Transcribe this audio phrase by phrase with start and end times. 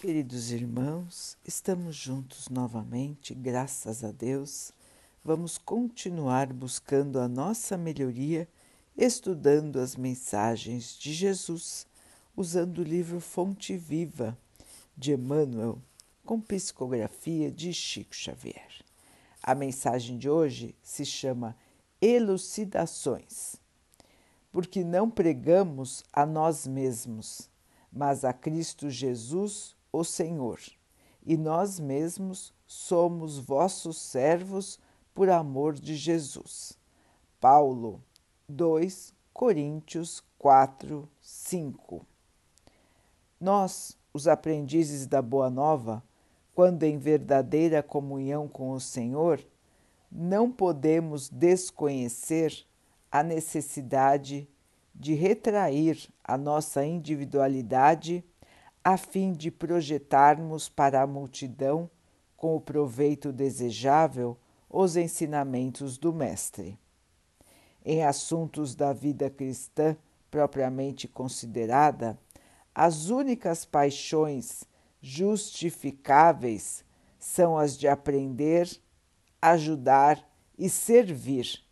[0.00, 4.70] Queridos irmãos, estamos juntos novamente, graças a Deus.
[5.24, 8.48] Vamos continuar buscando a nossa melhoria,
[8.96, 11.84] estudando as mensagens de Jesus,
[12.36, 14.38] usando o livro Fonte Viva
[14.96, 15.82] de Emmanuel,
[16.24, 18.70] com psicografia de Chico Xavier.
[19.42, 21.56] A mensagem de hoje se chama
[22.00, 23.56] Elucidações,
[24.52, 27.50] porque não pregamos a nós mesmos,
[27.92, 30.60] mas a Cristo Jesus o Senhor,
[31.24, 34.78] e nós mesmos somos vossos servos
[35.14, 36.78] por amor de Jesus.
[37.40, 38.02] Paulo
[38.48, 42.04] 2 Coríntios 4, 5
[43.40, 46.02] Nós, os aprendizes da Boa Nova,
[46.54, 49.40] quando em verdadeira comunhão com o Senhor,
[50.10, 52.66] não podemos desconhecer
[53.12, 54.48] a necessidade
[54.92, 58.24] de retrair a nossa individualidade
[58.90, 61.90] a fim de projetarmos para a multidão,
[62.34, 64.34] com o proveito desejável,
[64.66, 66.78] os ensinamentos do Mestre.
[67.84, 69.94] Em assuntos da vida cristã
[70.30, 72.18] propriamente considerada,
[72.74, 74.64] as únicas paixões
[75.02, 76.82] justificáveis
[77.18, 78.70] são as de aprender,
[79.42, 80.26] ajudar
[80.58, 81.62] e servir,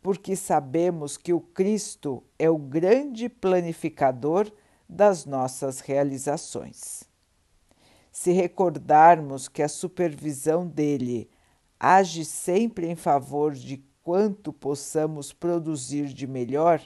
[0.00, 4.48] porque sabemos que o Cristo é o grande planificador
[4.92, 7.04] das nossas realizações.
[8.10, 11.30] Se recordarmos que a supervisão dele
[11.80, 16.82] age sempre em favor de quanto possamos produzir de melhor,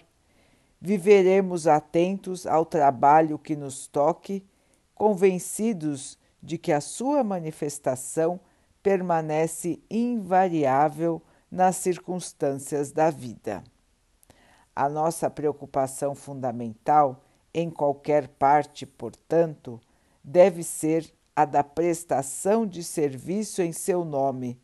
[0.80, 4.46] viveremos atentos ao trabalho que nos toque,
[4.94, 8.38] convencidos de que a sua manifestação
[8.82, 11.20] permanece invariável
[11.50, 13.64] nas circunstâncias da vida.
[14.76, 17.25] A nossa preocupação fundamental
[17.58, 19.80] em qualquer parte, portanto,
[20.22, 24.60] deve ser a da prestação de serviço em seu nome,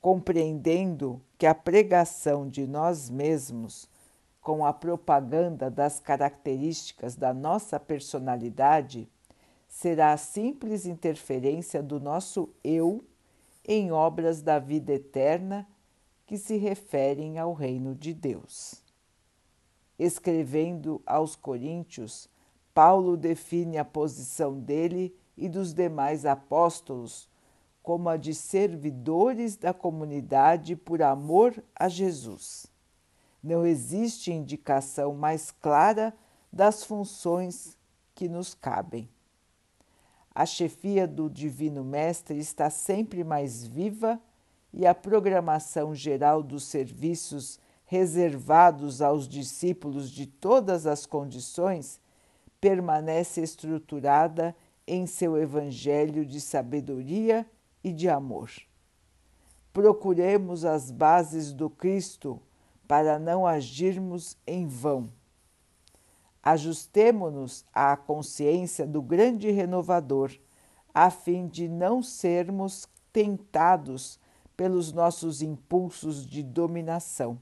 [0.00, 3.86] compreendendo que a pregação de nós mesmos,
[4.40, 9.06] com a propaganda das características da nossa personalidade,
[9.68, 13.04] será a simples interferência do nosso eu
[13.68, 15.68] em obras da vida eterna
[16.24, 18.82] que se referem ao reino de Deus.
[19.98, 22.26] Escrevendo aos Coríntios,
[22.80, 27.28] Paulo define a posição dele e dos demais apóstolos
[27.82, 32.68] como a de servidores da comunidade por amor a Jesus.
[33.42, 36.14] Não existe indicação mais clara
[36.50, 37.76] das funções
[38.14, 39.10] que nos cabem.
[40.34, 44.18] A chefia do Divino Mestre está sempre mais viva
[44.72, 52.00] e a programação geral dos serviços reservados aos discípulos de todas as condições,
[52.60, 54.54] permanece estruturada
[54.86, 57.46] em seu evangelho de sabedoria
[57.82, 58.50] e de amor.
[59.72, 62.40] Procuremos as bases do Cristo
[62.86, 65.08] para não agirmos em vão.
[66.42, 70.32] Ajustemo-nos à consciência do grande renovador,
[70.92, 74.18] a fim de não sermos tentados
[74.56, 77.38] pelos nossos impulsos de dominação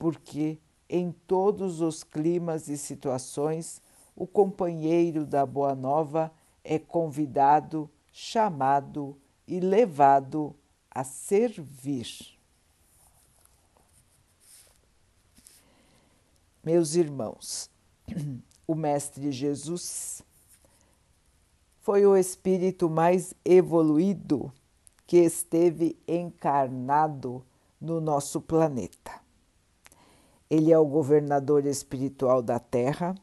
[0.00, 0.58] porque
[0.88, 3.82] em todos os climas e situações
[4.20, 6.30] o companheiro da Boa Nova
[6.62, 9.16] é convidado, chamado
[9.48, 10.54] e levado
[10.90, 12.06] a servir.
[16.62, 17.70] Meus irmãos,
[18.68, 20.22] o Mestre Jesus
[21.80, 24.52] foi o espírito mais evoluído
[25.06, 27.42] que esteve encarnado
[27.80, 29.18] no nosso planeta.
[30.50, 33.14] Ele é o governador espiritual da Terra.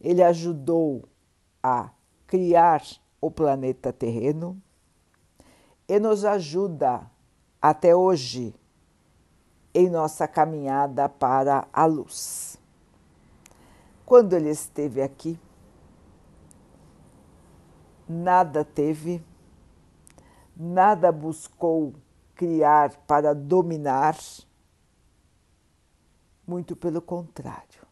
[0.00, 1.04] Ele ajudou
[1.62, 1.90] a
[2.26, 2.82] criar
[3.20, 4.60] o planeta terreno
[5.88, 7.10] e nos ajuda
[7.60, 8.54] até hoje
[9.74, 12.58] em nossa caminhada para a luz.
[14.04, 15.38] Quando ele esteve aqui,
[18.08, 19.22] nada teve,
[20.56, 21.94] nada buscou
[22.34, 24.16] criar para dominar
[26.46, 27.85] muito pelo contrário,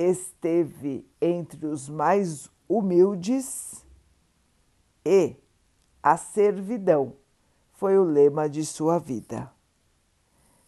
[0.00, 3.84] esteve entre os mais humildes
[5.04, 5.36] e
[6.02, 7.14] a servidão
[7.72, 9.52] foi o lema de sua vida.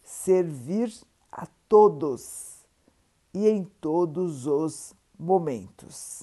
[0.02, 0.93] Servir
[1.31, 2.67] a todos
[3.32, 6.23] e em todos os momentos.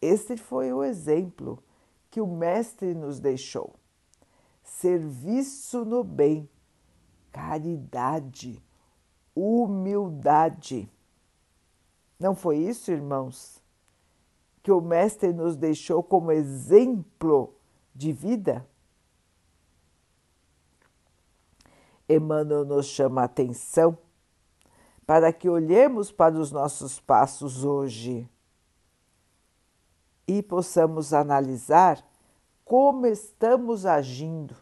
[0.00, 1.62] Este foi o exemplo
[2.10, 3.74] que o Mestre nos deixou.
[4.62, 6.48] Serviço no bem,
[7.30, 8.62] caridade
[9.34, 10.90] humildade.
[12.20, 13.62] Não foi isso, irmãos,
[14.62, 17.54] que o Mestre nos deixou como exemplo
[17.94, 18.68] de vida?
[22.06, 23.96] Emmanuel nos chama a atenção
[25.06, 28.28] para que olhemos para os nossos passos hoje
[30.28, 32.04] e possamos analisar
[32.66, 34.54] como estamos agindo.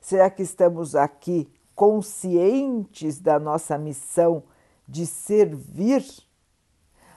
[0.00, 4.44] Será que estamos aqui conscientes da nossa missão
[4.86, 6.04] de servir?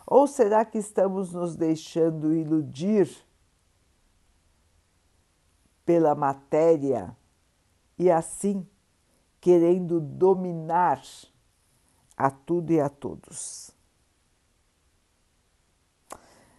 [0.06, 3.10] Ou será que estamos nos deixando iludir
[5.86, 7.16] pela matéria
[7.98, 8.68] e assim
[9.40, 11.02] querendo dominar
[12.18, 13.72] a tudo e a todos?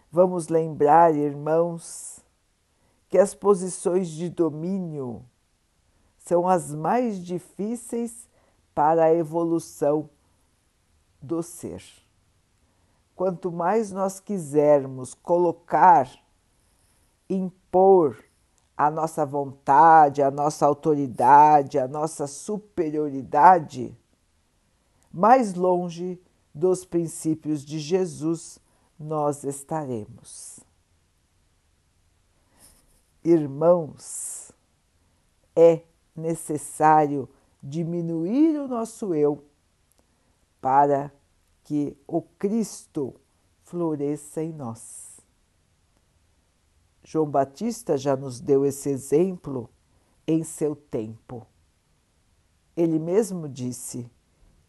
[0.09, 2.19] Vamos lembrar, irmãos,
[3.07, 5.25] que as posições de domínio
[6.17, 8.29] são as mais difíceis
[8.73, 10.09] para a evolução
[11.21, 11.83] do ser.
[13.15, 16.09] Quanto mais nós quisermos colocar,
[17.29, 18.17] impor
[18.75, 23.95] a nossa vontade, a nossa autoridade, a nossa superioridade,
[25.13, 26.19] mais longe
[26.53, 28.59] dos princípios de Jesus
[28.99, 30.59] nós estaremos.
[33.23, 34.51] Irmãos,
[35.55, 35.83] é
[36.15, 37.29] necessário
[37.61, 39.43] diminuir o nosso eu
[40.61, 41.11] para
[41.63, 43.15] que o Cristo
[43.63, 45.19] floresça em nós.
[47.03, 49.69] João Batista já nos deu esse exemplo
[50.27, 51.45] em seu tempo.
[52.77, 54.09] Ele mesmo disse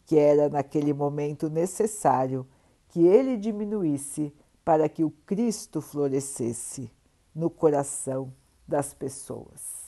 [0.05, 2.45] que era naquele momento necessário
[2.89, 4.33] que ele diminuísse
[4.65, 6.91] para que o Cristo florescesse
[7.33, 8.33] no coração
[8.67, 9.83] das pessoas.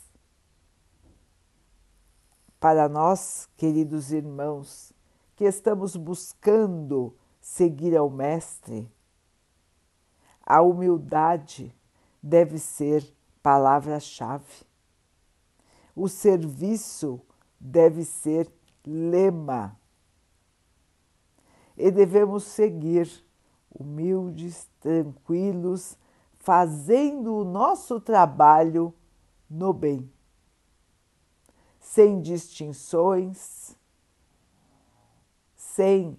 [2.59, 4.94] Para nós, queridos irmãos,
[5.35, 8.91] que estamos buscando seguir ao Mestre,
[10.45, 11.75] a humildade
[12.21, 13.05] deve ser
[13.41, 14.65] palavra-chave.
[15.95, 17.21] O serviço
[17.59, 18.51] deve ser
[18.85, 19.79] lema.
[21.77, 23.09] E devemos seguir
[23.69, 25.97] humildes, tranquilos,
[26.37, 28.93] fazendo o nosso trabalho
[29.49, 30.09] no bem
[31.85, 33.77] sem distinções,
[35.75, 36.17] sem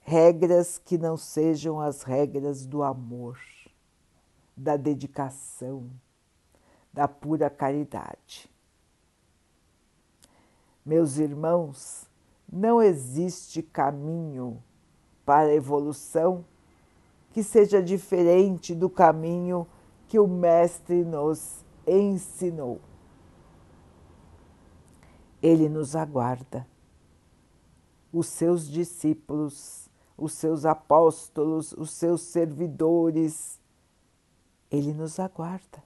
[0.00, 3.38] regras que não sejam as regras do amor,
[4.56, 5.88] da dedicação,
[6.92, 8.50] da pura caridade.
[10.84, 12.10] Meus irmãos,
[12.52, 14.60] não existe caminho
[15.24, 16.44] para a evolução
[17.30, 19.64] que seja diferente do caminho
[20.08, 22.80] que o Mestre nos ensinou.
[25.40, 26.66] Ele nos aguarda.
[28.12, 33.60] Os seus discípulos, os seus apóstolos, os seus servidores,
[34.70, 35.82] Ele nos aguarda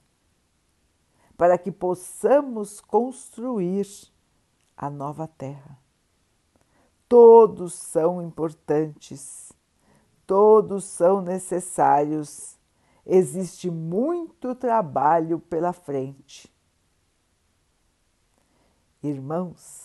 [1.37, 3.87] para que possamos construir
[4.77, 5.77] a nova terra.
[7.09, 9.51] Todos são importantes,
[10.25, 12.57] todos são necessários.
[13.05, 16.53] Existe muito trabalho pela frente
[19.07, 19.82] irmãos,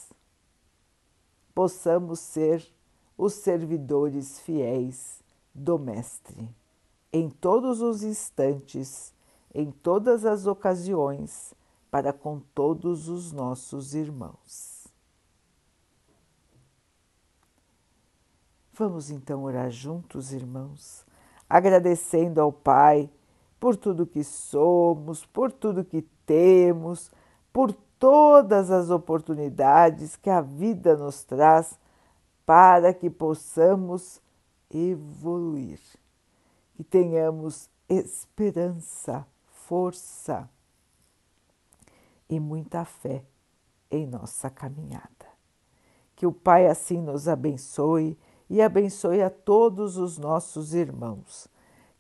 [1.59, 2.65] possamos ser
[3.17, 5.21] os servidores fiéis
[5.53, 6.49] do Mestre
[7.13, 9.13] em todos os instantes,
[9.53, 11.53] em todas as ocasiões,
[11.91, 14.87] para com todos os nossos irmãos.
[18.73, 21.05] Vamos então orar juntos, irmãos,
[21.51, 23.11] agradecendo ao Pai
[23.59, 27.11] por tudo que somos, por tudo que temos,
[27.53, 31.79] por todas as oportunidades que a vida nos traz
[32.47, 34.23] para que possamos
[34.71, 35.81] evoluir,
[36.75, 40.49] que tenhamos esperança, força
[42.29, 43.25] e muita fé
[43.91, 45.09] em nossa caminhada.
[46.15, 51.49] Que o Pai assim nos abençoe e abençoe a todos os nossos irmãos.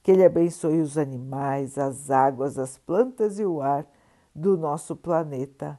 [0.02, 3.87] Que Ele abençoe os animais, as águas, as plantas e o ar
[4.35, 5.78] do nosso planeta